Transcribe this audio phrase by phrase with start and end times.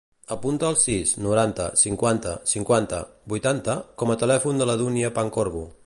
[0.35, 3.03] Apunta el sis, noranta, cinquanta, cinquanta,
[3.35, 5.67] vuitanta com a telèfon de la Dúnia Pancorbo.